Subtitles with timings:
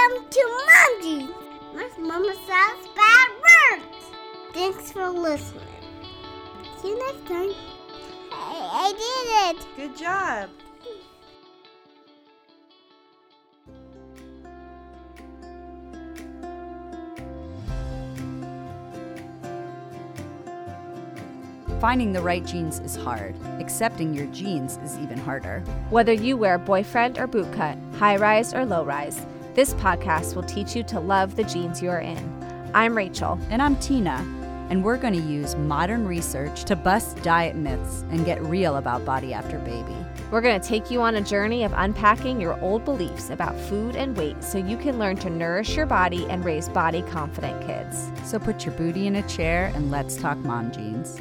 [0.00, 1.34] Welcome to Momji.
[1.74, 4.06] My mama says bad words.
[4.54, 5.62] Thanks for listening.
[6.80, 7.50] See you next time.
[8.30, 9.66] Hey, I did it.
[9.76, 10.48] Good job.
[21.78, 23.34] Finding the right jeans is hard.
[23.58, 25.60] Accepting your jeans is even harder.
[25.90, 30.76] Whether you wear boyfriend or bootcut, high rise or low rise, this podcast will teach
[30.76, 32.70] you to love the jeans you're in.
[32.72, 33.38] I'm Rachel.
[33.50, 34.24] And I'm Tina,
[34.70, 39.04] and we're going to use modern research to bust diet myths and get real about
[39.04, 39.96] body after baby.
[40.30, 43.96] We're going to take you on a journey of unpacking your old beliefs about food
[43.96, 48.12] and weight so you can learn to nourish your body and raise body confident kids.
[48.24, 51.20] So put your booty in a chair and let's talk mom jeans.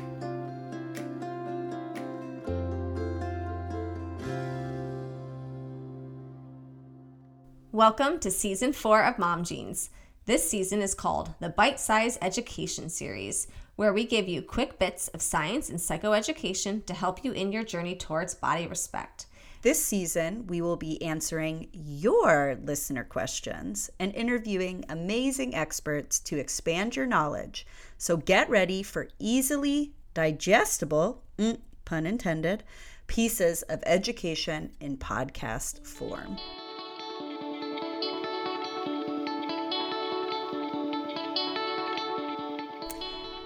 [7.72, 9.92] Welcome to season four of Mom Jeans.
[10.26, 13.46] This season is called the Bite Size Education Series,
[13.76, 17.64] where we give you quick bits of science and psychoeducation to help you in your
[17.64, 19.28] journey towards body respect.
[19.62, 26.96] This season, we will be answering your listener questions and interviewing amazing experts to expand
[26.96, 27.68] your knowledge.
[28.00, 32.64] So get ready for easily digestible, mm, pun intended,
[33.06, 36.40] pieces of education in podcast form.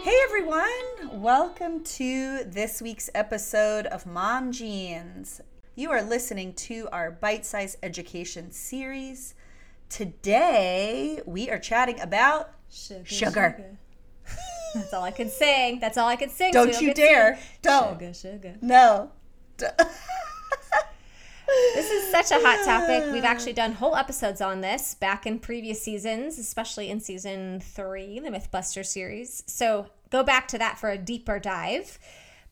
[0.03, 5.39] Hey everyone, welcome to this week's episode of Mom Jeans.
[5.75, 9.33] You are listening to our bite size education series.
[9.87, 13.05] Today we are chatting about Sugar.
[13.05, 13.77] Sugar.
[14.75, 15.79] That's all I could sing.
[15.79, 16.51] That's all I could sing.
[16.51, 17.37] Don't so you dare.
[17.37, 17.45] sing.
[17.61, 17.93] Don't.
[17.93, 18.55] Sugar, sugar.
[18.61, 19.09] no.
[22.13, 23.11] D- This is such a hot topic.
[23.13, 28.19] We've actually done whole episodes on this back in previous seasons, especially in season three,
[28.19, 29.43] the Mythbuster series.
[29.47, 31.97] So go back to that for a deeper dive.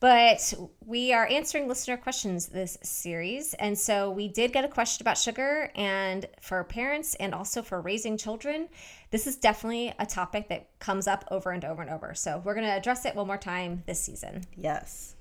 [0.00, 0.52] But
[0.84, 3.54] we are answering listener questions this series.
[3.54, 7.80] And so we did get a question about sugar and for parents and also for
[7.80, 8.68] raising children.
[9.12, 12.14] This is definitely a topic that comes up over and over and over.
[12.14, 14.42] So we're going to address it one more time this season.
[14.56, 15.14] yes.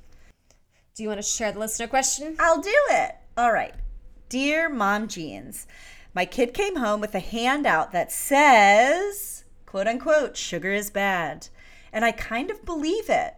[0.95, 2.35] Do you want to share the listener question?
[2.39, 3.15] I'll do it.
[3.37, 3.73] All right.
[4.31, 5.67] Dear Mom Jeans,
[6.13, 11.49] my kid came home with a handout that says, quote unquote, sugar is bad.
[11.91, 13.33] And I kind of believe it.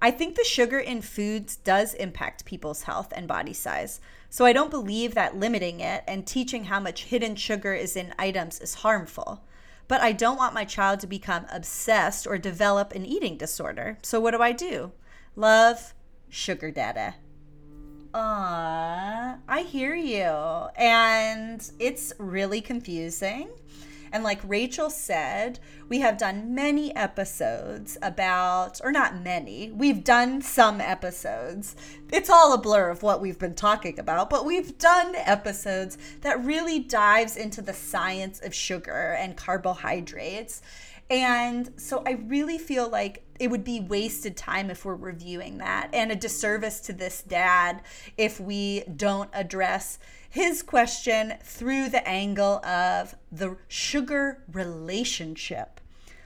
[0.00, 4.00] I think the sugar in foods does impact people's health and body size.
[4.30, 8.14] So I don't believe that limiting it and teaching how much hidden sugar is in
[8.18, 9.44] items is harmful.
[9.88, 13.98] But I don't want my child to become obsessed or develop an eating disorder.
[14.00, 14.92] So what do I do?
[15.36, 15.92] Love,
[16.30, 17.16] sugar data.
[18.12, 20.68] Aw, I hear you.
[20.76, 23.48] And it's really confusing.
[24.12, 30.42] And like Rachel said, we have done many episodes about, or not many, we've done
[30.42, 31.76] some episodes.
[32.12, 36.44] It's all a blur of what we've been talking about, but we've done episodes that
[36.44, 40.60] really dives into the science of sugar and carbohydrates.
[41.10, 45.90] And so I really feel like it would be wasted time if we're reviewing that
[45.92, 47.80] and a disservice to this dad
[48.16, 49.98] if we don't address
[50.28, 55.80] his question through the angle of the sugar relationship.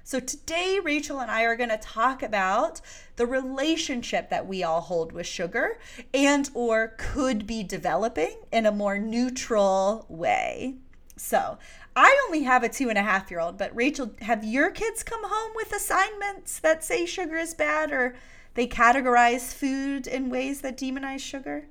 [0.06, 2.82] So today Rachel and I are going to talk about
[3.16, 5.78] the relationship that we all hold with sugar
[6.12, 10.74] and or could be developing in a more neutral way.
[11.16, 11.58] So
[11.96, 15.02] I only have a two and a half year old, but Rachel, have your kids
[15.02, 18.16] come home with assignments that say sugar is bad or
[18.54, 21.66] they categorize food in ways that demonize sugar?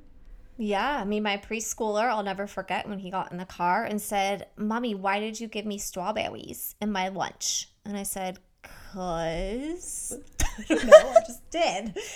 [0.58, 4.00] Yeah, I mean, my preschooler, I'll never forget when he got in the car and
[4.00, 7.70] said, Mommy, why did you give me strawberries in my lunch?
[7.86, 10.18] And I said, Cause.
[10.58, 11.98] I don't know, I just did.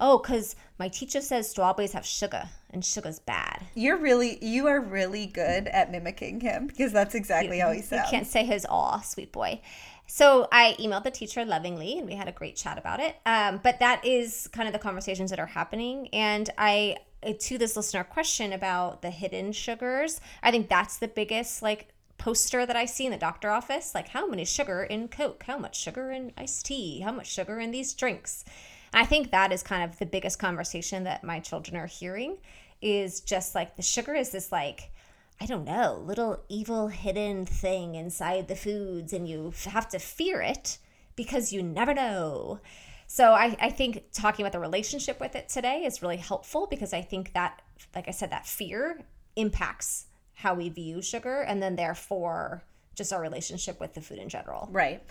[0.00, 3.62] Oh, because my teacher says strawberries have sugar and sugar's bad.
[3.74, 7.90] You're really, you are really good at mimicking him because that's exactly how he says.
[7.90, 8.10] You sounds.
[8.10, 9.60] can't say his aw, sweet boy.
[10.06, 13.16] So I emailed the teacher lovingly and we had a great chat about it.
[13.24, 16.08] Um, but that is kind of the conversations that are happening.
[16.08, 16.96] And I,
[17.38, 21.88] to this listener question about the hidden sugars, I think that's the biggest like
[22.18, 23.94] poster that I see in the doctor office.
[23.94, 25.44] Like how many sugar in Coke?
[25.46, 27.00] How much sugar in iced tea?
[27.00, 28.44] How much sugar in these drinks?
[28.92, 32.36] And I think that is kind of the biggest conversation that my children are hearing
[32.84, 34.92] is just like the sugar is this like
[35.40, 40.40] I don't know, little evil hidden thing inside the foods, and you have to fear
[40.40, 40.78] it
[41.16, 42.60] because you never know.
[43.08, 46.92] So I, I think talking about the relationship with it today is really helpful because
[46.92, 47.62] I think that,
[47.96, 49.00] like I said, that fear
[49.34, 52.62] impacts how we view sugar, and then therefore
[52.94, 54.68] just our relationship with the food in general.
[54.70, 55.02] Right.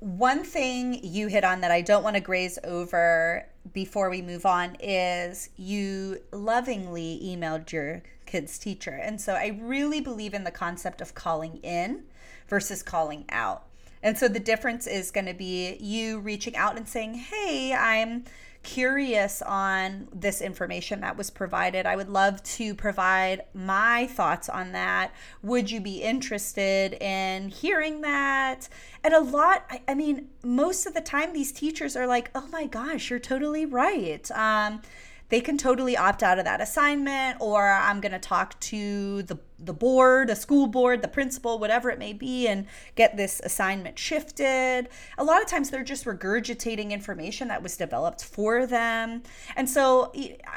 [0.00, 4.44] One thing you hit on that I don't want to graze over before we move
[4.44, 8.90] on is you lovingly emailed your kid's teacher.
[8.90, 12.04] And so I really believe in the concept of calling in
[12.48, 13.64] versus calling out.
[14.02, 18.24] And so the difference is going to be you reaching out and saying, Hey, I'm
[18.64, 21.86] curious on this information that was provided.
[21.86, 25.12] I would love to provide my thoughts on that.
[25.42, 28.68] Would you be interested in hearing that?
[29.04, 32.48] And a lot, I, I mean, most of the time, these teachers are like, oh
[32.50, 34.28] my gosh, you're totally right.
[34.32, 34.82] Um,
[35.28, 39.38] they can totally opt out of that assignment or i'm going to talk to the
[39.66, 43.98] the board a school board the principal whatever it may be and get this assignment
[43.98, 44.88] shifted.
[45.18, 49.22] A lot of times they're just regurgitating information that was developed for them.
[49.56, 50.12] And so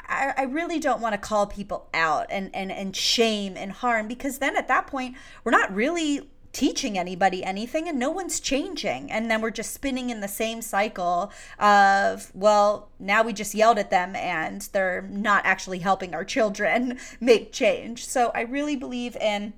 [0.08, 4.08] i, I really don't want to call people out and, and and shame and harm
[4.08, 9.12] because then at that point we're not really teaching anybody anything and no one's changing.
[9.12, 13.78] And then we're just spinning in the same cycle of well now we just yelled
[13.78, 18.04] at them and they're not actually helping our children make change.
[18.04, 19.52] So i really believe in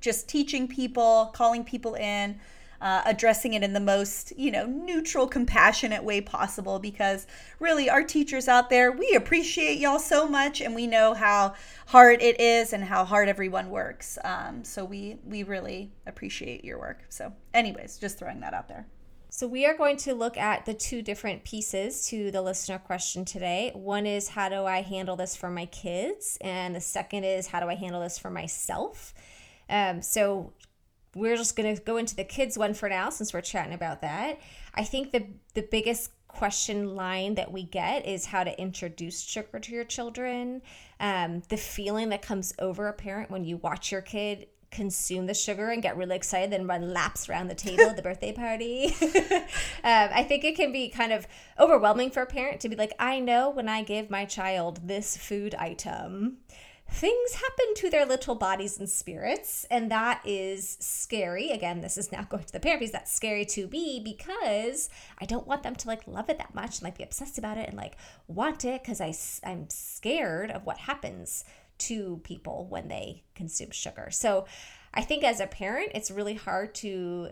[0.00, 2.40] just teaching people calling people in
[2.84, 7.26] uh, addressing it in the most, you know, neutral, compassionate way possible because
[7.58, 11.54] really our teachers out there, we appreciate y'all so much and we know how
[11.86, 14.18] hard it is and how hard everyone works.
[14.22, 17.00] Um, so we, we really appreciate your work.
[17.08, 18.86] So, anyways, just throwing that out there.
[19.30, 23.24] So, we are going to look at the two different pieces to the listener question
[23.24, 23.72] today.
[23.74, 26.36] One is, How do I handle this for my kids?
[26.42, 29.14] And the second is, How do I handle this for myself?
[29.68, 30.52] Um, so,
[31.14, 34.02] we're just going to go into the kids one for now since we're chatting about
[34.02, 34.38] that.
[34.74, 39.60] I think the the biggest question line that we get is how to introduce sugar
[39.60, 40.62] to your children.
[40.98, 45.34] Um, the feeling that comes over a parent when you watch your kid consume the
[45.34, 48.86] sugar and get really excited and run laps around the table at the birthday party.
[49.02, 51.26] um, I think it can be kind of
[51.58, 55.16] overwhelming for a parent to be like, I know when I give my child this
[55.16, 56.38] food item,
[56.94, 61.50] things happen to their little bodies and spirits, and that is scary.
[61.50, 62.92] Again, this is now going to the parent piece.
[62.92, 64.88] That's scary to me because
[65.20, 67.58] I don't want them to like love it that much and like be obsessed about
[67.58, 67.96] it and like
[68.28, 69.12] want it because I
[69.48, 71.44] I'm scared of what happens
[71.76, 74.08] to people when they consume sugar.
[74.12, 74.46] So
[74.92, 77.30] I think as a parent, it's really hard to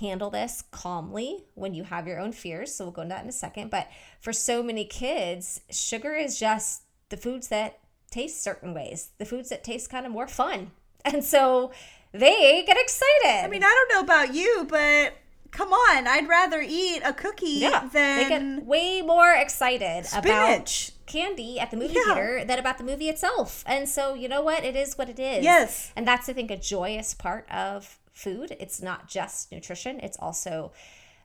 [0.00, 2.74] handle this calmly when you have your own fears.
[2.74, 3.70] So we'll go into that in a second.
[3.70, 3.88] But
[4.20, 7.78] for so many kids, sugar is just the foods that
[8.10, 10.70] taste certain ways, the foods that taste kind of more fun.
[11.04, 11.70] And so
[12.12, 13.44] they get excited.
[13.44, 15.14] I mean, I don't know about you, but
[15.52, 20.88] come on, I'd rather eat a cookie yeah, than they get way more excited spinach.
[20.88, 22.14] about candy at the movie Yeah.
[22.14, 23.62] theater than about the movie itself.
[23.66, 24.64] And so, you know what?
[24.64, 25.44] It is what it is.
[25.44, 25.92] Yes.
[25.96, 28.56] And that's, I think, a joyous part of food.
[28.60, 30.72] It's not just nutrition, it's also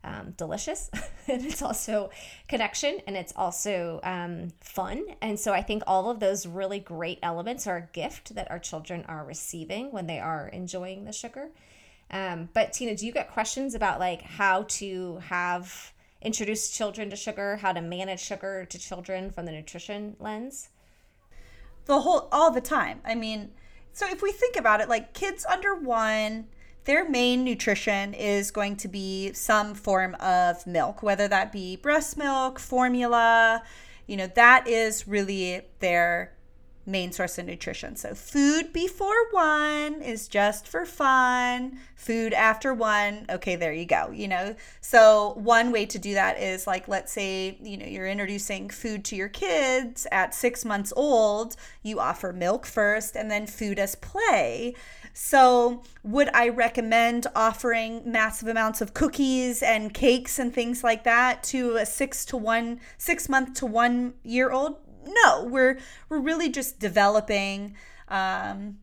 [0.03, 0.89] um, delicious
[1.27, 2.09] and it's also
[2.47, 5.05] connection and it's also um, fun.
[5.21, 8.59] And so I think all of those really great elements are a gift that our
[8.59, 11.49] children are receiving when they are enjoying the sugar.
[12.11, 17.15] Um, but Tina, do you get questions about like how to have introduce children to
[17.15, 20.69] sugar, how to manage sugar to children from the nutrition lens?
[21.85, 23.01] the whole all the time.
[23.05, 23.51] I mean,
[23.91, 26.47] so if we think about it, like kids under one,
[26.85, 32.17] their main nutrition is going to be some form of milk, whether that be breast
[32.17, 33.63] milk, formula,
[34.07, 36.33] you know, that is really their
[36.85, 37.95] main source of nutrition.
[37.95, 41.79] So food before one is just for fun.
[41.95, 44.11] Food after one, okay, there you go.
[44.11, 48.07] You know, so one way to do that is like, let's say, you know, you're
[48.07, 53.47] introducing food to your kids at six months old, you offer milk first and then
[53.47, 54.75] food as play.
[55.13, 61.43] So, would I recommend offering massive amounts of cookies and cakes and things like that
[61.43, 64.77] to a six to one, six month to one year old?
[65.05, 65.77] No, we're
[66.09, 67.75] we're really just developing
[68.07, 68.79] um,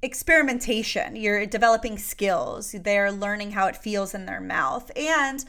[0.00, 1.16] experimentation.
[1.16, 2.72] You're developing skills.
[2.72, 5.44] They're learning how it feels in their mouth, and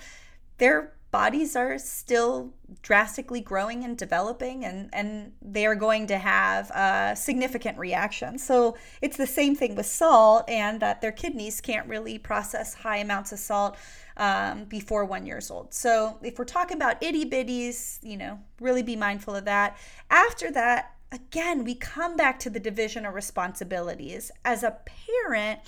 [0.58, 2.52] their bodies are still
[2.82, 8.40] drastically growing and developing and and they're going to have a significant reaction.
[8.40, 12.98] So it's the same thing with salt and that their kidneys can't really process high
[12.98, 13.78] amounts of salt
[14.18, 15.72] um, before one years old.
[15.72, 19.78] So if we're talking about itty bitties you know really be mindful of that.
[20.10, 24.32] After that again we come back to the division of responsibilities.
[24.44, 25.60] As a parent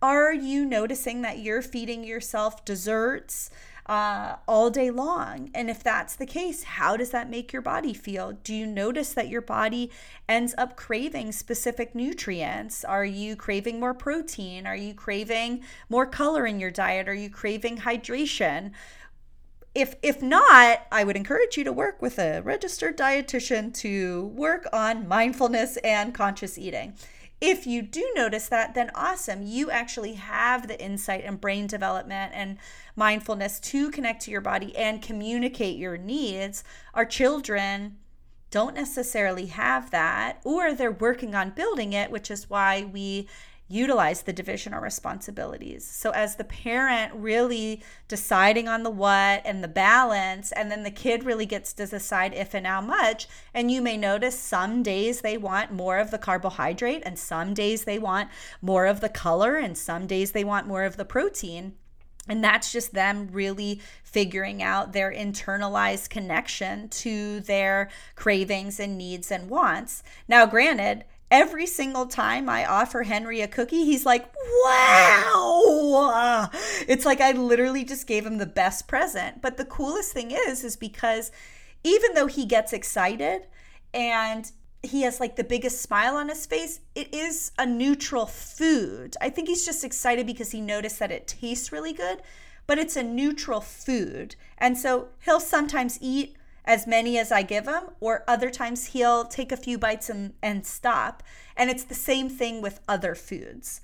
[0.00, 3.50] are you noticing that you're feeding yourself desserts
[3.86, 5.50] uh, all day long.
[5.54, 8.32] And if that's the case, how does that make your body feel?
[8.32, 9.90] Do you notice that your body
[10.28, 12.84] ends up craving specific nutrients?
[12.84, 14.66] Are you craving more protein?
[14.66, 17.08] Are you craving more color in your diet?
[17.08, 18.72] Are you craving hydration?
[19.74, 24.66] if if not i would encourage you to work with a registered dietitian to work
[24.72, 26.94] on mindfulness and conscious eating
[27.44, 29.42] if you do notice that then awesome.
[29.42, 32.56] You actually have the insight and brain development and
[32.96, 36.64] mindfulness to connect to your body and communicate your needs.
[36.94, 37.98] Our children
[38.50, 43.28] don't necessarily have that or they're working on building it which is why we
[43.68, 45.86] utilize the division or responsibilities.
[45.86, 50.90] So, as the parent really deciding on the what and the balance, and then the
[50.90, 53.26] kid really gets to decide if and how much.
[53.54, 57.84] And you may notice some days they want more of the carbohydrate, and some days
[57.84, 58.28] they want
[58.60, 61.74] more of the color, and some days they want more of the protein.
[62.28, 69.30] And that's just them really figuring out their internalized connection to their cravings and needs
[69.30, 70.02] and wants.
[70.26, 74.24] Now, granted, every single time I offer Henry a cookie, he's like,
[74.64, 76.12] wow.
[76.14, 79.42] Uh, it's like I literally just gave him the best present.
[79.42, 81.32] But the coolest thing is, is because
[81.82, 83.48] even though he gets excited
[83.92, 84.50] and
[84.80, 89.16] he has like the biggest smile on his face, it is a neutral food.
[89.20, 92.22] I think he's just excited because he noticed that it tastes really good,
[92.68, 94.36] but it's a neutral food.
[94.56, 99.24] And so he'll sometimes eat as many as I give him, or other times he'll
[99.24, 101.22] take a few bites and, and stop.
[101.56, 103.80] And it's the same thing with other foods.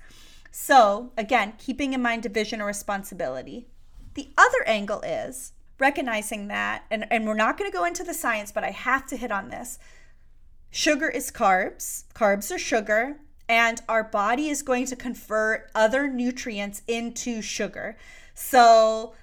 [0.51, 3.67] So, again, keeping in mind division or responsibility.
[4.15, 8.13] The other angle is recognizing that, and, and we're not going to go into the
[8.13, 9.79] science, but I have to hit on this.
[10.69, 13.17] Sugar is carbs, carbs are sugar,
[13.49, 17.97] and our body is going to convert other nutrients into sugar.
[18.33, 19.13] So,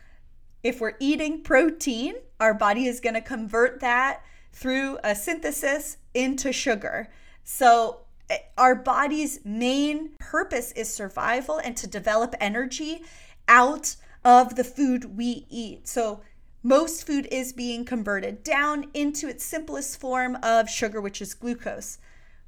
[0.63, 4.23] if we're eating protein, our body is going to convert that
[4.53, 7.09] through a synthesis into sugar.
[7.45, 13.03] So, eh, our body's main purpose is survival and to develop energy
[13.47, 15.87] out of the food we eat.
[15.87, 16.23] So,
[16.63, 21.99] most food is being converted down into its simplest form of sugar, which is glucose.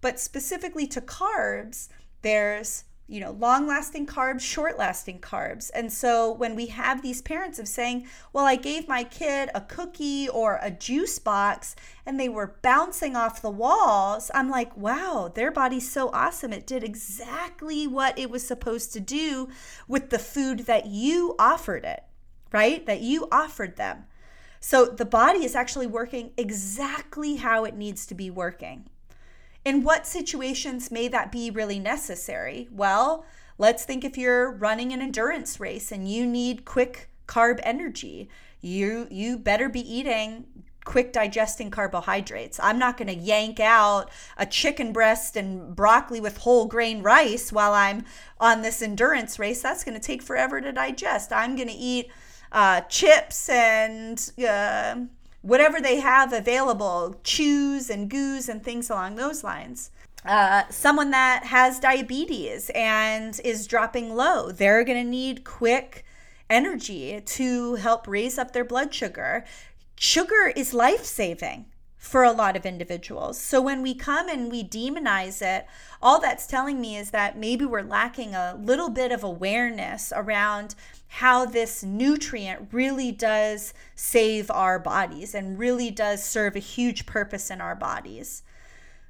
[0.00, 1.88] But specifically to carbs,
[2.23, 5.69] there's you know, long lasting carbs, short lasting carbs.
[5.75, 9.62] And so when we have these parents of saying, well, I gave my kid a
[9.62, 11.75] cookie or a juice box
[12.07, 16.52] and they were bouncing off the walls, I'm like, wow, their body's so awesome.
[16.52, 19.49] It did exactly what it was supposed to do
[19.88, 22.05] with the food that you offered it,
[22.52, 22.87] right?
[22.87, 24.05] That you offered them.
[24.61, 28.89] So the body is actually working exactly how it needs to be working.
[29.64, 32.69] In what situations may that be really necessary?
[32.71, 33.25] Well,
[33.59, 38.29] let's think if you're running an endurance race and you need quick carb energy.
[38.61, 40.45] You you better be eating
[40.85, 42.59] quick digesting carbohydrates.
[42.61, 47.52] I'm not going to yank out a chicken breast and broccoli with whole grain rice
[47.52, 48.05] while I'm
[48.40, 49.62] on this endurance race.
[49.62, 51.33] That's going to take forever to digest.
[51.33, 52.11] I'm going to eat
[52.50, 54.97] uh, chips and uh,
[55.42, 59.90] whatever they have available, chews and goos and things along those lines.
[60.25, 66.04] Uh, someone that has diabetes and is dropping low, they're going to need quick
[66.50, 69.44] energy to help raise up their blood sugar.
[69.97, 71.66] Sugar is life saving
[72.00, 73.38] for a lot of individuals.
[73.38, 75.66] So when we come and we demonize it,
[76.00, 80.75] all that's telling me is that maybe we're lacking a little bit of awareness around
[81.09, 87.50] how this nutrient really does save our bodies and really does serve a huge purpose
[87.50, 88.45] in our bodies.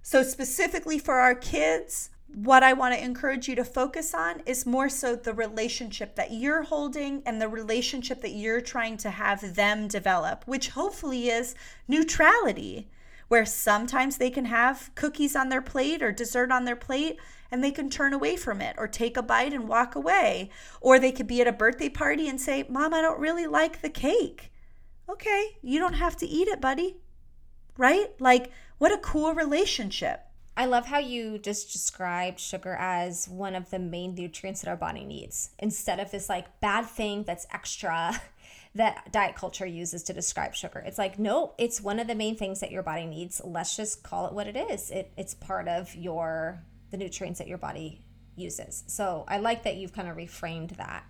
[0.02, 4.66] So, specifically for our kids, what I want to encourage you to focus on is
[4.66, 9.54] more so the relationship that you're holding and the relationship that you're trying to have
[9.54, 11.54] them develop, which hopefully is
[11.88, 12.88] neutrality,
[13.28, 17.18] where sometimes they can have cookies on their plate or dessert on their plate
[17.50, 20.50] and they can turn away from it or take a bite and walk away.
[20.80, 23.82] Or they could be at a birthday party and say, Mom, I don't really like
[23.82, 24.52] the cake.
[25.08, 26.98] Okay, you don't have to eat it, buddy.
[27.76, 28.12] Right?
[28.20, 30.29] Like, what a cool relationship.
[30.56, 34.76] I love how you just described sugar as one of the main nutrients that our
[34.76, 38.20] body needs instead of this like bad thing that's extra
[38.74, 40.82] that diet culture uses to describe sugar.
[40.84, 43.40] It's like, no, it's one of the main things that your body needs.
[43.44, 44.90] Let's just call it what it is.
[44.90, 48.04] It, it's part of your the nutrients that your body
[48.36, 48.84] uses.
[48.86, 51.04] So I like that you've kind of reframed that.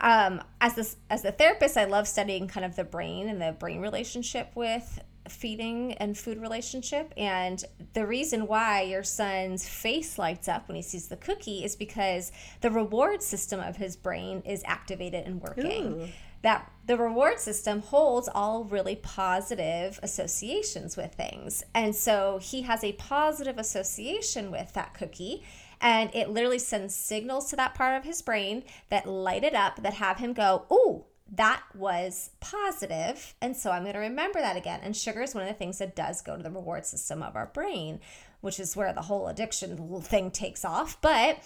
[0.00, 3.52] Um, as this as the therapist, I love studying kind of the brain and the
[3.52, 7.12] brain relationship with feeding and food relationship.
[7.16, 7.64] And
[7.94, 12.32] the reason why your son's face lights up when he sees the cookie is because
[12.60, 16.02] the reward system of his brain is activated and working.
[16.02, 16.08] Ooh.
[16.42, 21.62] that the reward system holds all really positive associations with things.
[21.72, 25.44] And so he has a positive association with that cookie
[25.82, 29.82] and it literally sends signals to that part of his brain that light it up
[29.82, 34.56] that have him go ooh that was positive, and so I'm going to remember that
[34.56, 34.80] again.
[34.82, 37.36] And sugar is one of the things that does go to the reward system of
[37.36, 38.00] our brain,
[38.42, 41.00] which is where the whole addiction thing takes off.
[41.00, 41.38] But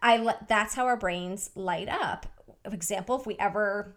[0.00, 2.26] I that's how our brains light up.
[2.62, 3.96] For example, if we ever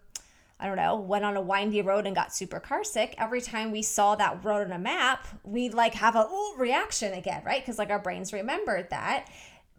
[0.60, 3.70] I don't know, went on a windy road and got super car sick, every time
[3.70, 7.62] we saw that road on a map, we'd like have a ooh, reaction again, right?
[7.62, 9.28] Because like our brains remembered that.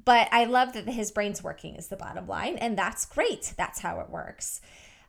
[0.05, 3.53] But I love that his brain's working is the bottom line, and that's great.
[3.57, 4.61] That's how it works.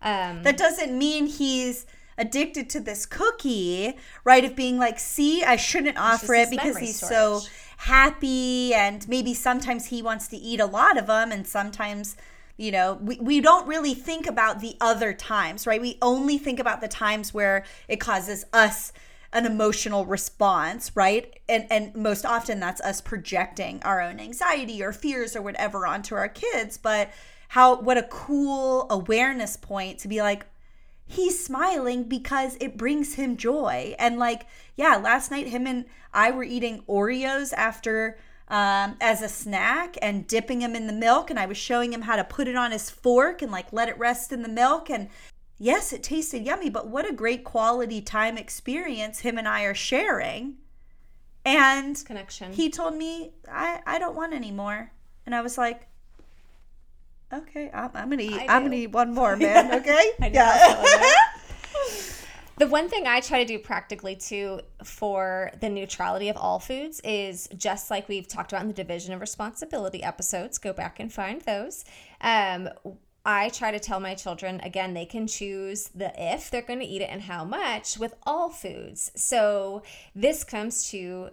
[0.03, 4.45] Um, that doesn't mean he's addicted to this cookie, right?
[4.45, 7.45] Of being like, see, I shouldn't offer it because he's storage.
[7.45, 12.17] so happy, and maybe sometimes he wants to eat a lot of them, and sometimes
[12.61, 16.61] you know we, we don't really think about the other times right we only think
[16.61, 18.93] about the times where it causes us
[19.33, 24.93] an emotional response right and and most often that's us projecting our own anxiety or
[24.93, 27.11] fears or whatever onto our kids but
[27.51, 30.47] how what a cool awareness point to be like
[31.05, 33.95] he's smiling because it brings him joy.
[33.99, 39.29] And like yeah last night him and i were eating oreos after um, as a
[39.29, 41.29] snack and dipping him in the milk.
[41.29, 43.89] And i was showing him how to put it on his fork and like let
[43.89, 44.89] it rest in the milk.
[44.89, 45.09] And
[45.59, 49.75] yes it tasted yummy but what a great quality time experience him and i are
[49.75, 50.59] sharing.
[51.45, 52.53] And connection.
[52.53, 54.93] he told me i i don't want any more.
[55.27, 55.89] And i was like
[57.33, 58.43] okay, I'm, I'm gonna eat.
[58.49, 59.73] I'm gonna eat one more, man.
[59.81, 60.85] Okay, yeah.
[62.59, 67.01] the one thing I try to do practically too for the neutrality of all foods
[67.05, 70.59] is just like we've talked about in the division of responsibility episodes.
[70.59, 71.85] Go back and find those.
[72.21, 72.69] Um,
[73.25, 76.87] I try to tell my children again, they can choose the if they're going to
[76.87, 79.13] eat it and how much with all foods.
[79.15, 79.83] So
[80.15, 81.31] this comes to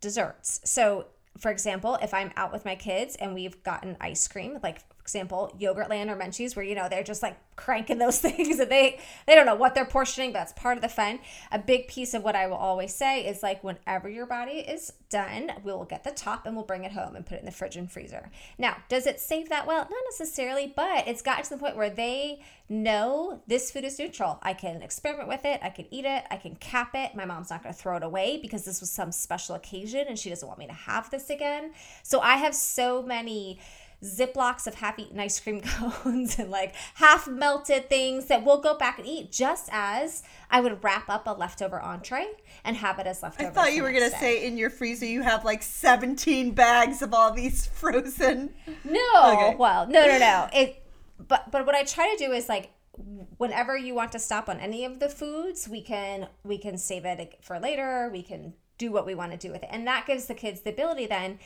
[0.00, 0.60] desserts.
[0.64, 1.06] So,
[1.38, 5.54] for example, if I'm out with my kids and we've gotten ice cream, like example,
[5.58, 9.34] Yogurtland or Menchie's, where you know they're just like cranking those things and they they
[9.34, 11.20] don't know what they're portioning, but that's part of the fun.
[11.52, 14.92] A big piece of what I will always say is like whenever your body is
[15.08, 17.46] done, we will get the top and we'll bring it home and put it in
[17.46, 18.30] the fridge and freezer.
[18.58, 19.78] Now, does it save that well?
[19.78, 24.38] Not necessarily, but it's gotten to the point where they know this food is neutral.
[24.42, 27.14] I can experiment with it, I can eat it, I can cap it.
[27.14, 30.30] My mom's not gonna throw it away because this was some special occasion and she
[30.30, 31.72] doesn't want me to have this again.
[32.02, 33.60] So I have so many
[34.04, 38.76] ziplocs of half eaten ice cream cones and like half melted things that we'll go
[38.76, 42.26] back and eat just as I would wrap up a leftover entree
[42.64, 43.50] and have it as leftover.
[43.50, 47.02] I thought you were going to say in your freezer you have like 17 bags
[47.02, 48.54] of all these frozen.
[48.84, 49.32] No.
[49.32, 49.56] Okay.
[49.58, 50.48] Well, no, no, no.
[50.56, 50.82] It
[51.28, 52.70] but but what I try to do is like
[53.38, 57.04] whenever you want to stop on any of the foods, we can we can save
[57.04, 58.10] it for later.
[58.12, 59.68] We can do what we want to do with it.
[59.72, 61.38] And that gives the kids the ability then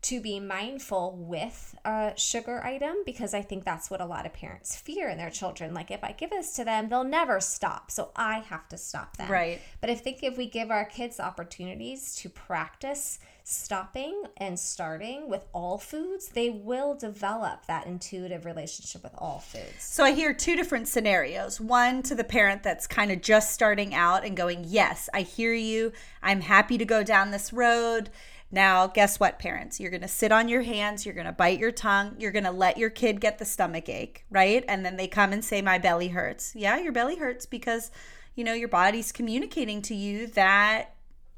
[0.00, 4.32] to be mindful with a sugar item because I think that's what a lot of
[4.32, 5.74] parents fear in their children.
[5.74, 7.90] Like if I give this to them, they'll never stop.
[7.90, 9.30] So I have to stop them.
[9.30, 9.60] Right.
[9.80, 15.46] But I think if we give our kids opportunities to practice stopping and starting with
[15.54, 19.82] all foods, they will develop that intuitive relationship with all foods.
[19.82, 21.58] So I hear two different scenarios.
[21.60, 25.54] One to the parent that's kind of just starting out and going, Yes, I hear
[25.54, 25.92] you.
[26.22, 28.10] I'm happy to go down this road
[28.50, 29.78] now, guess what, parents?
[29.78, 32.44] You're going to sit on your hands, you're going to bite your tongue, you're going
[32.44, 34.64] to let your kid get the stomach ache, right?
[34.66, 36.54] And then they come and say, My belly hurts.
[36.54, 37.90] Yeah, your belly hurts because,
[38.34, 40.94] you know, your body's communicating to you that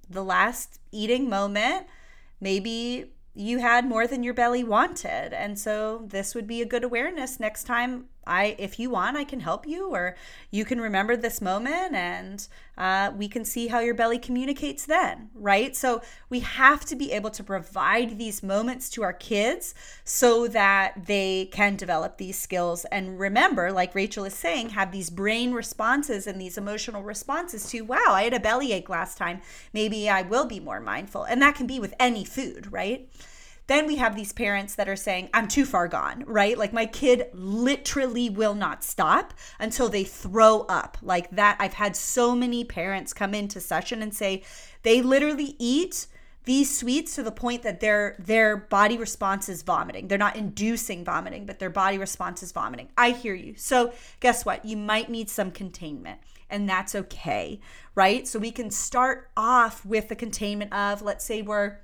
[0.09, 1.87] the last eating moment,
[2.41, 5.33] maybe you had more than your belly wanted.
[5.33, 9.25] And so this would be a good awareness next time I if you want, I
[9.25, 10.17] can help you or
[10.51, 15.31] you can remember this moment and uh, we can see how your belly communicates then,
[15.35, 15.77] right?
[15.77, 21.07] So we have to be able to provide these moments to our kids so that
[21.07, 26.27] they can develop these skills and remember, like Rachel is saying, have these brain responses
[26.27, 29.41] and these emotional responses to, wow, I had a bellyache last time.
[29.73, 31.25] Maybe I will be more mindful.
[31.25, 33.09] And that can be with any food, right?
[33.71, 36.59] Then we have these parents that are saying, I'm too far gone, right?
[36.59, 40.99] Like my kid literally will not stop until they throw up.
[41.03, 41.57] Like that.
[41.61, 44.43] I've had so many parents come into session and say
[44.83, 46.09] they literally eat
[46.47, 50.09] these sweets to the point that their their body response is vomiting.
[50.09, 52.89] They're not inducing vomiting, but their body response is vomiting.
[52.99, 53.55] I hear you.
[53.57, 54.65] So, guess what?
[54.65, 56.19] You might need some containment.
[56.51, 57.61] and that's okay,
[57.95, 58.27] right?
[58.27, 61.79] So we can start off with the containment of, let's say we're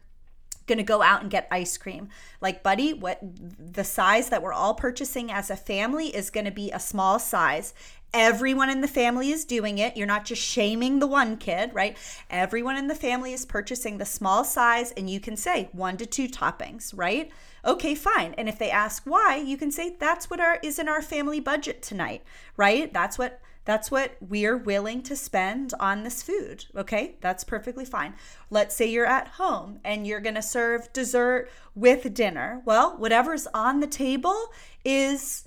[0.66, 2.08] going to go out and get ice cream.
[2.40, 6.52] Like, buddy, what the size that we're all purchasing as a family is going to
[6.52, 7.74] be a small size.
[8.14, 9.96] Everyone in the family is doing it.
[9.96, 11.96] You're not just shaming the one kid, right?
[12.30, 16.06] Everyone in the family is purchasing the small size, and you can say one to
[16.06, 17.30] two toppings, right?
[17.64, 18.32] Okay, fine.
[18.38, 21.40] And if they ask why, you can say that's what our is in our family
[21.40, 22.22] budget tonight,
[22.56, 22.92] right?
[22.92, 26.64] That's what that's what we're willing to spend on this food.
[26.74, 28.14] Okay, that's perfectly fine.
[28.48, 32.62] Let's say you're at home and you're going to serve dessert with dinner.
[32.64, 34.52] Well, whatever's on the table
[34.84, 35.46] is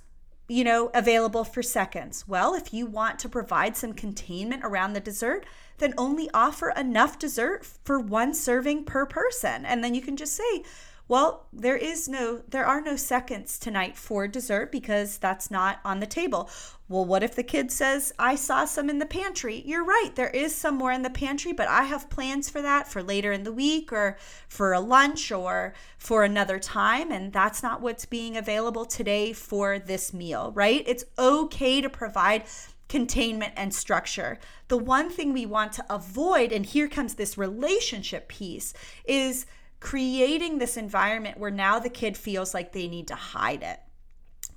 [0.49, 2.27] you know, available for seconds.
[2.27, 5.45] Well, if you want to provide some containment around the dessert,
[5.77, 9.63] then only offer enough dessert for one serving per person.
[9.63, 10.63] And then you can just say,
[11.09, 15.99] well, there is no there are no seconds tonight for dessert because that's not on
[15.99, 16.49] the table.
[16.87, 20.29] Well, what if the kid says, "I saw some in the pantry." You're right, there
[20.29, 23.43] is some more in the pantry, but I have plans for that for later in
[23.43, 24.17] the week or
[24.47, 29.79] for a lunch or for another time, and that's not what's being available today for
[29.79, 30.83] this meal, right?
[30.85, 32.43] It's okay to provide
[32.87, 34.39] containment and structure.
[34.67, 38.73] The one thing we want to avoid, and here comes this relationship piece,
[39.05, 39.47] is
[39.79, 43.79] creating this environment where now the kid feels like they need to hide it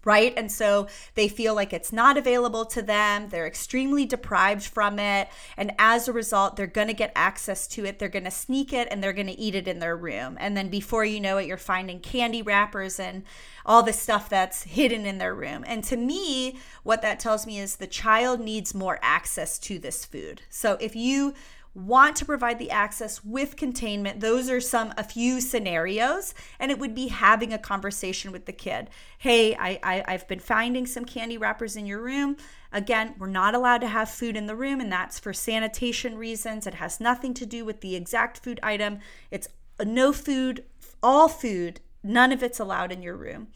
[0.05, 0.35] right?
[0.37, 3.29] And so they feel like it's not available to them.
[3.29, 5.29] They're extremely deprived from it.
[5.57, 7.99] And as a result, they're going to get access to it.
[7.99, 10.37] They're going to sneak it and they're going to eat it in their room.
[10.41, 13.23] And then before you know it, you're finding candy wrappers and
[13.65, 15.65] all the stuff that's hidden in their room.
[15.67, 20.05] And to me, what that tells me is the child needs more access to this
[20.05, 20.43] food.
[20.51, 21.35] So if you
[21.75, 24.21] want to provide the access with containment.
[24.21, 28.53] Those are some a few scenarios and it would be having a conversation with the
[28.53, 28.91] kid.
[29.19, 32.37] Hey I, I i've been finding some candy wrappers in your room.
[32.73, 36.67] Again we're not allowed to have food in the room and that's for sanitation reasons.
[36.67, 38.99] It has nothing to do with the exact food item.
[39.31, 39.49] It's
[39.83, 40.65] no food
[41.03, 43.49] all food none of it's allowed in your room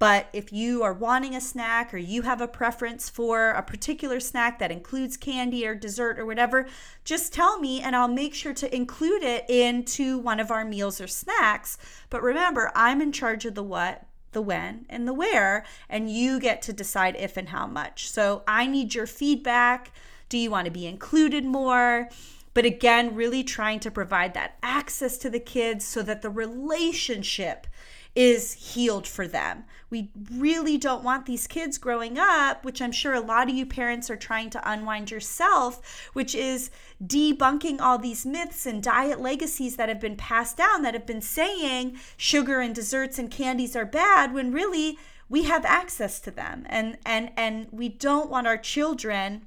[0.00, 4.18] but if you are wanting a snack or you have a preference for a particular
[4.18, 6.66] snack that includes candy or dessert or whatever,
[7.04, 11.02] just tell me and I'll make sure to include it into one of our meals
[11.02, 11.76] or snacks.
[12.08, 16.40] But remember, I'm in charge of the what, the when, and the where, and you
[16.40, 18.08] get to decide if and how much.
[18.08, 19.92] So I need your feedback.
[20.30, 22.08] Do you want to be included more?
[22.54, 27.66] But again, really trying to provide that access to the kids so that the relationship
[28.14, 29.64] is healed for them.
[29.88, 33.66] We really don't want these kids growing up, which I'm sure a lot of you
[33.66, 36.70] parents are trying to unwind yourself, which is
[37.04, 41.20] debunking all these myths and diet legacies that have been passed down that have been
[41.20, 46.66] saying sugar and desserts and candies are bad when really we have access to them.
[46.68, 49.42] And and and we don't want our children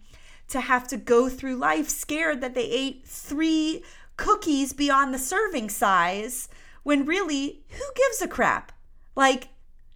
[0.49, 3.83] to have to go through life scared that they ate 3
[4.17, 6.47] cookies beyond the serving size
[6.83, 8.71] when really, who gives a crap?
[9.15, 9.49] Like,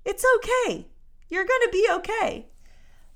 [0.05, 0.87] it's okay.
[1.29, 2.47] You're going to be okay.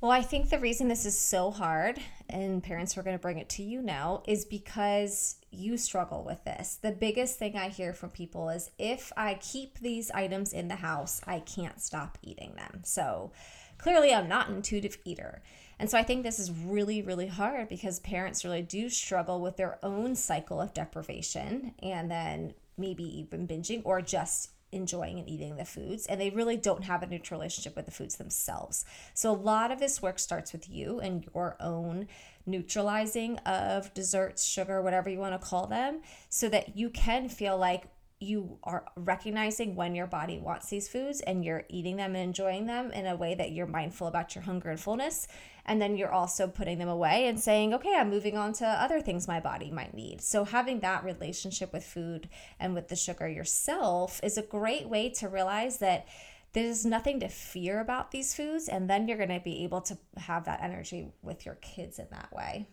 [0.02, 3.38] Well, I think the reason this is so hard, and parents are going to bring
[3.38, 6.80] it to you now, is because you struggle with this.
[6.82, 10.76] The biggest thing I hear from people is if I keep these items in the
[10.76, 12.82] house, I can't stop eating them.
[12.84, 13.32] So
[13.78, 15.44] clearly, I'm not an intuitive eater.
[15.78, 19.58] And so I think this is really, really hard because parents really do struggle with
[19.58, 25.58] their own cycle of deprivation and then maybe even binging or just enjoying and eating
[25.58, 28.86] the foods and they really don't have a neutral relationship with the foods themselves.
[29.14, 32.08] So a lot of this work starts with you and your own
[32.46, 37.58] neutralizing of desserts, sugar, whatever you want to call them, so that you can feel
[37.58, 37.84] like
[38.22, 42.68] you are recognizing when your body wants these foods and you're eating them and enjoying
[42.68, 45.28] them in a way that you're mindful about your hunger and fullness.
[45.66, 49.02] And then you're also putting them away and saying, okay, I'm moving on to other
[49.02, 50.22] things my body might need.
[50.22, 52.30] So, having that relationship with food
[52.60, 56.08] and with the sugar yourself is a great way to realize that
[56.54, 58.70] there's nothing to fear about these foods.
[58.70, 62.08] And then you're going to be able to have that energy with your kids in
[62.12, 62.68] that way.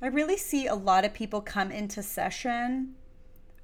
[0.00, 2.96] I really see a lot of people come into session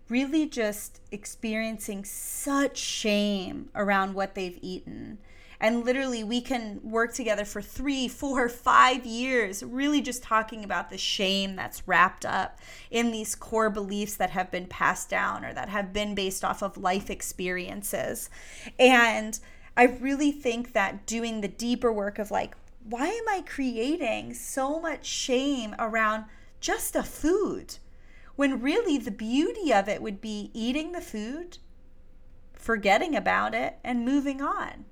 [0.09, 5.19] really just experiencing such shame around what they've eaten.
[5.61, 10.91] And literally, we can work together for three, four, five years, really just talking about
[10.91, 12.59] the shame that's wrapped up
[12.91, 16.63] in these core beliefs that have been passed down or that have been based off
[16.63, 18.31] of life experiences.
[18.79, 19.39] And
[19.77, 22.57] I really think that doing the deeper work of like,
[22.89, 26.25] why am I creating so much shame around
[26.61, 27.77] just a food?
[28.39, 31.59] When really the beauty of it would be eating the food,
[32.53, 34.85] forgetting about it, and moving on.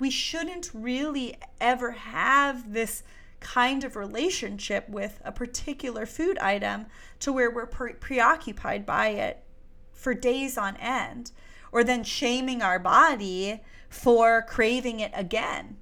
[0.00, 3.04] We shouldn't really ever have this
[3.38, 6.86] kind of relationship with a particular food item
[7.20, 9.44] to where we're pre- preoccupied by it
[9.92, 11.30] for days on end,
[11.70, 15.76] or then shaming our body for craving it again.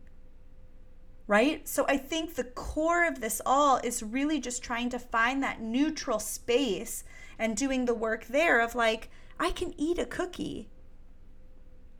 [1.26, 1.68] Right?
[1.68, 5.60] So I think the core of this all is really just trying to find that
[5.60, 7.02] neutral space
[7.38, 10.68] and doing the work there of like, I can eat a cookie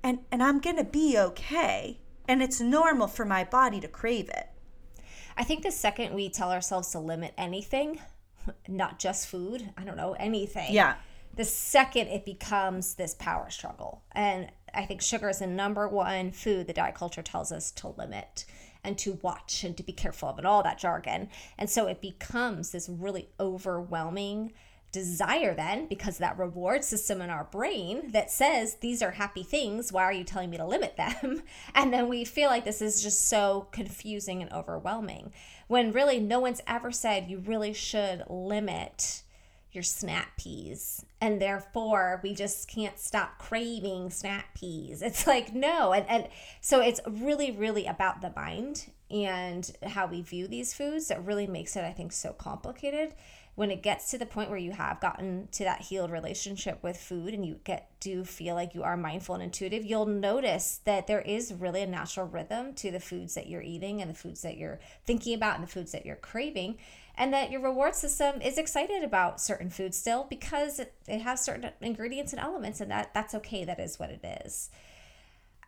[0.06, 1.98] and, and I'm going to be okay.
[2.28, 4.46] And it's normal for my body to crave it.
[5.36, 7.98] I think the second we tell ourselves to limit anything,
[8.68, 10.72] not just food, I don't know, anything.
[10.72, 10.94] Yeah.
[11.34, 14.02] The second it becomes this power struggle.
[14.12, 17.88] And I think sugar is the number one food the diet culture tells us to
[17.88, 18.44] limit
[18.86, 21.28] and to watch and to be careful of and all that jargon.
[21.58, 24.52] And so it becomes this really overwhelming
[24.92, 29.92] desire then because that reward system in our brain that says these are happy things
[29.92, 31.42] why are you telling me to limit them
[31.74, 35.32] and then we feel like this is just so confusing and overwhelming
[35.66, 39.22] when really no one's ever said you really should limit
[39.76, 41.04] your snap peas.
[41.20, 45.02] And therefore we just can't stop craving snap peas.
[45.02, 45.92] It's like no.
[45.92, 46.28] And, and
[46.60, 51.46] so it's really really about the mind and how we view these foods that really
[51.46, 53.14] makes it i think so complicated.
[53.54, 56.98] When it gets to the point where you have gotten to that healed relationship with
[56.98, 61.06] food and you get do feel like you are mindful and intuitive you'll notice that
[61.06, 64.42] there is really a natural rhythm to the foods that you're eating and the foods
[64.42, 66.76] that you're thinking about and the foods that you're craving
[67.16, 71.42] and that your reward system is excited about certain foods still because it, it has
[71.42, 74.70] certain ingredients and elements and that that's okay that is what it is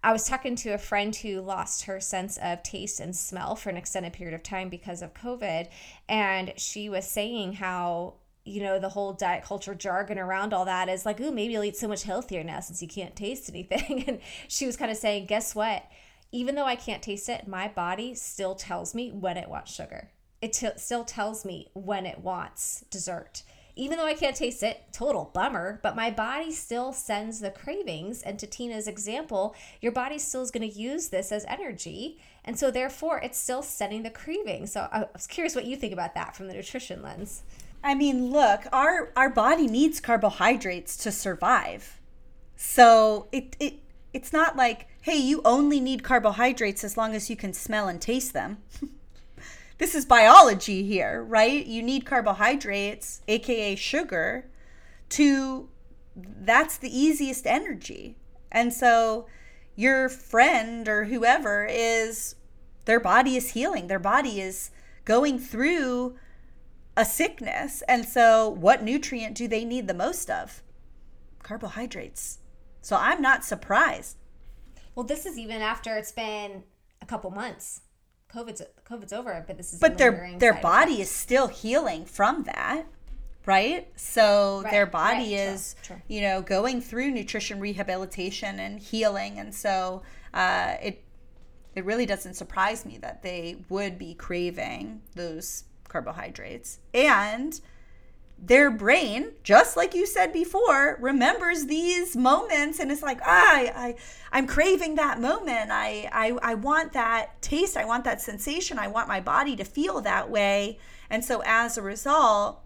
[0.03, 3.69] I was talking to a friend who lost her sense of taste and smell for
[3.69, 5.69] an extended period of time because of COVID.
[6.09, 10.89] And she was saying how, you know, the whole diet culture jargon around all that
[10.89, 14.05] is like, ooh, maybe you'll eat so much healthier now since you can't taste anything.
[14.09, 15.85] And she was kind of saying, guess what?
[16.31, 20.11] Even though I can't taste it, my body still tells me when it wants sugar.
[20.41, 23.43] It t- still tells me when it wants dessert
[23.79, 28.23] even though I can't taste it, total bummer, but my body still sends the cravings.
[28.23, 32.19] And to Tina's example, your body still is going to use this as energy.
[32.45, 34.67] And so, therefore, it's still sending the craving.
[34.67, 37.45] So, I was curious what you think about that from the nutrition lens.
[37.85, 42.01] I mean, look, our, our body needs carbohydrates to survive.
[42.57, 43.75] So, it, it,
[44.13, 48.01] it's not like, hey, you only need carbohydrates as long as you can smell and
[48.01, 48.59] taste them.
[49.79, 51.65] this is biology here, right?
[51.65, 54.51] You need carbohydrates, aka sugar,
[55.11, 55.69] to
[56.17, 58.17] that's the easiest energy.
[58.51, 59.27] And so
[59.77, 62.35] your friend or whoever is
[62.85, 63.87] their body is healing.
[63.87, 64.71] Their body is
[65.05, 66.17] going through
[66.97, 67.83] a sickness.
[67.87, 70.63] And so what nutrient do they need the most of?
[71.43, 72.39] Carbohydrates.
[72.83, 74.17] So I'm not surprised.
[74.95, 76.65] Well, this is even after it's been
[77.01, 77.83] a couple months.
[78.33, 82.85] COVID's COVID's over, but this is but their their body is still healing from that,
[83.47, 83.89] right?
[83.97, 86.03] So right, their body right, is true, true.
[86.09, 90.03] you know going through nutrition rehabilitation and healing, and so
[90.35, 91.05] uh, it
[91.75, 97.61] it really doesn't surprise me that they would be craving those carbohydrates and
[98.41, 103.73] their brain, just like you said before, remembers these moments and it's like, ah, I,
[103.75, 103.95] I
[104.31, 105.71] I'm craving that moment.
[105.73, 107.77] I, I I want that taste.
[107.77, 108.79] I want that sensation.
[108.79, 110.79] I want my body to feel that way.
[111.11, 112.61] And so as a result,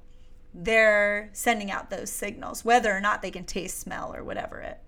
[0.55, 4.79] they're sending out those signals, whether or not they can taste, smell, or whatever it.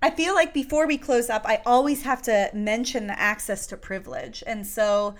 [0.00, 3.76] I feel like before we close up, I always have to mention the access to
[3.76, 4.44] privilege.
[4.46, 5.16] And so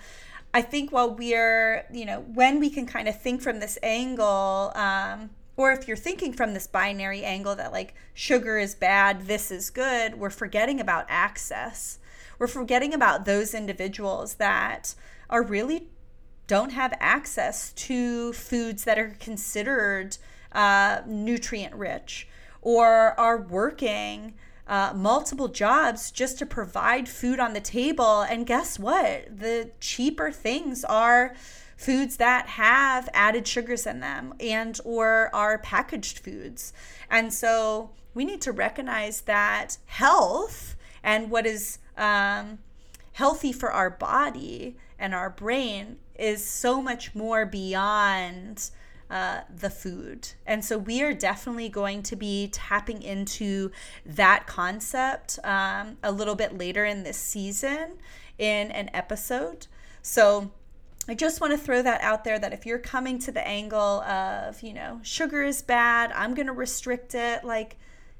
[0.53, 4.71] I think while we're, you know, when we can kind of think from this angle,
[4.75, 9.51] um, or if you're thinking from this binary angle that like sugar is bad, this
[9.51, 11.99] is good, we're forgetting about access.
[12.39, 14.95] We're forgetting about those individuals that
[15.29, 15.89] are really
[16.47, 20.17] don't have access to foods that are considered
[20.51, 22.27] uh, nutrient rich
[22.61, 24.33] or are working
[24.69, 28.21] uh, multiple jobs just to provide food on the table.
[28.21, 29.39] And guess what?
[29.39, 31.35] The cheaper things are
[31.75, 36.71] foods that have added sugars in them and or are packaged foods.
[37.09, 42.59] And so we need to recognize that health and what is um,
[43.13, 48.69] healthy for our body and our brain is so much more beyond
[49.09, 50.29] uh, the food.
[50.45, 53.71] And so we are definitely going to be tapping into
[54.05, 57.97] that concept um, a little bit later in this season
[58.37, 59.67] in an episode.
[60.01, 60.51] So
[61.07, 64.01] I just want to throw that out there that if you're coming to the angle
[64.01, 67.77] of, you know, sugar is bad, I'm going to restrict it, like,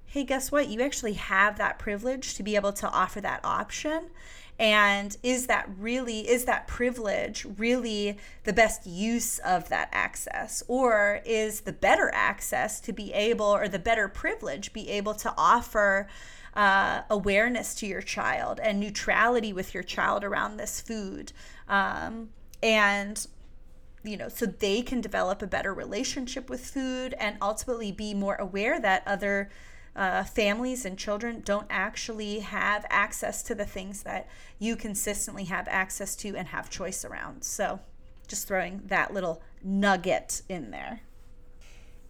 [0.08, 0.70] hey, guess what?
[0.70, 4.10] You actually have that privilege to be able to offer that option.
[4.60, 10.62] And is that really, is that privilege really the best use of that access?
[10.68, 15.34] Or is the better access to be able, or the better privilege, be able to
[15.38, 16.08] offer?
[16.56, 21.32] Uh, awareness to your child and neutrality with your child around this food.
[21.70, 23.26] Um, and
[24.04, 28.36] you know, so they can develop a better relationship with food and ultimately be more
[28.36, 29.50] aware that other
[30.00, 35.68] uh, families and children don't actually have access to the things that you consistently have
[35.68, 37.44] access to and have choice around.
[37.44, 37.82] So,
[38.26, 41.02] just throwing that little nugget in there.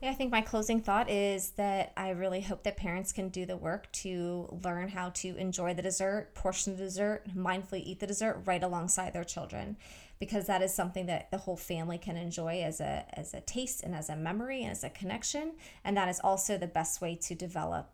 [0.04, 3.45] Yeah, I think my closing thought is that I really hope that parents can do
[3.45, 8.08] the work to learn how to enjoy the dessert, portion the dessert, mindfully eat the
[8.08, 9.78] dessert right alongside their children
[10.19, 13.84] because that is something that the whole family can enjoy as a as a taste
[13.84, 15.53] and as a memory and as a connection
[15.84, 17.91] and that is also the best way to develop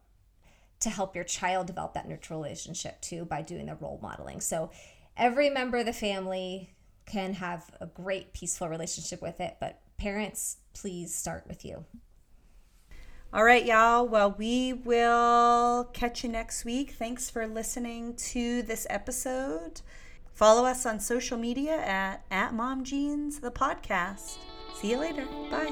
[0.79, 4.41] to help your child develop that neutral relationship too by doing the role modeling.
[4.41, 4.71] So
[5.17, 6.69] every member of the family
[7.05, 11.85] can have a great peaceful relationship with it, but parents, please start with you.
[13.33, 14.07] All right, y'all.
[14.07, 16.91] Well, we will catch you next week.
[16.91, 19.81] Thanks for listening to this episode.
[20.35, 24.35] Follow us on social media at, at Mom Jeans, the podcast.
[24.75, 25.25] See you later.
[25.49, 25.71] Bye.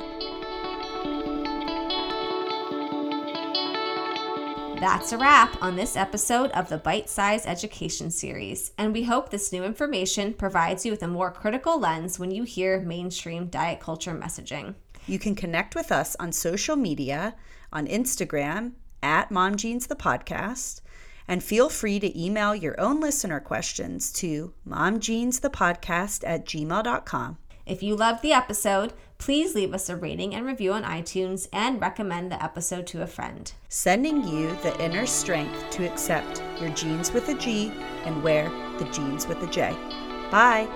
[4.80, 9.30] That's a wrap on this episode of the Bite Size Education Series, and we hope
[9.30, 13.82] this new information provides you with a more critical lens when you hear mainstream diet
[13.82, 14.76] culture messaging.
[15.08, 17.36] You can connect with us on social media
[17.74, 20.80] on Instagram at Mom Jeans the podcast
[21.28, 27.38] and feel free to email your own listener questions to momjeansthepodcast at gmail.com.
[27.66, 31.80] If you loved the episode, please leave us a rating and review on iTunes and
[31.80, 33.54] recommend the episode to a friend.
[33.70, 37.72] Sending you the inner strength to accept your jeans with a G
[38.04, 39.72] and wear the jeans with a J.
[40.30, 40.68] Bye.